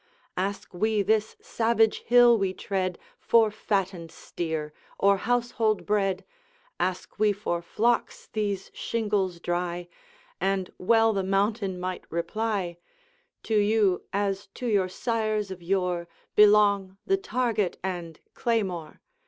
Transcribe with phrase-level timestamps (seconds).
[0.35, 6.25] Ask we this savage hill we tread For fattened steer or household bread,
[6.79, 9.87] Ask we for flocks these shingles dry,
[10.39, 12.77] And well the mountain might reply,
[13.43, 19.01] "To you, as to your sires of yore, Belong the target and claymore!